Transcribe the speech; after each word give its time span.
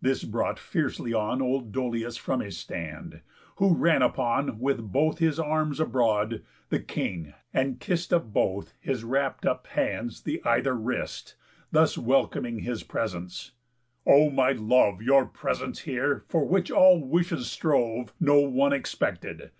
This 0.00 0.24
brought 0.24 0.58
fiercely 0.58 1.14
on 1.14 1.40
Old 1.40 1.70
Dolius 1.70 2.16
from 2.16 2.40
his 2.40 2.58
stand; 2.58 3.20
who 3.58 3.72
ran 3.76 4.02
upon, 4.02 4.58
With 4.58 4.90
both 4.90 5.20
his 5.20 5.38
arms 5.38 5.78
abroad, 5.78 6.42
the 6.70 6.80
King, 6.80 7.34
and 7.54 7.78
kiss'd 7.78 8.12
Of 8.12 8.32
both 8.32 8.74
his 8.80 9.04
rapt 9.04 9.46
up 9.46 9.68
hands 9.68 10.22
the 10.22 10.42
either 10.44 10.74
wrist, 10.74 11.36
Thus 11.70 11.96
welcoming 11.96 12.58
his 12.58 12.82
presence: 12.82 13.52
"O 14.04 14.28
my 14.28 14.50
love, 14.50 15.02
Your 15.02 15.24
presence 15.24 15.78
here, 15.82 16.24
for 16.28 16.44
which 16.44 16.72
all 16.72 16.98
wishes 17.06 17.48
strove, 17.48 18.12
No 18.18 18.40
one 18.40 18.72
expected. 18.72 19.52